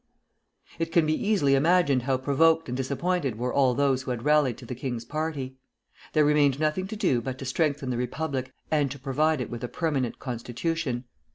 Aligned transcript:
It 0.79 0.91
can 0.91 1.05
be 1.05 1.13
easily 1.13 1.53
imagined 1.53 2.01
how 2.01 2.17
provoked 2.17 2.67
and 2.67 2.75
disappointed 2.75 3.37
were 3.37 3.53
all 3.53 3.75
those 3.75 4.01
who 4.01 4.09
had 4.09 4.25
rallied 4.25 4.57
to 4.57 4.65
the 4.65 4.73
king's 4.73 5.05
party. 5.05 5.57
There 6.13 6.25
remained 6.25 6.59
nothing 6.59 6.87
to 6.87 6.95
do 6.95 7.21
but 7.21 7.37
to 7.37 7.45
strengthen 7.45 7.91
the 7.91 7.97
Republic 7.97 8.51
and 8.71 8.89
to 8.89 8.97
provide 8.97 9.41
it 9.41 9.51
with 9.51 9.63
a 9.63 9.67
permanent 9.67 10.17
constitution. 10.17 11.03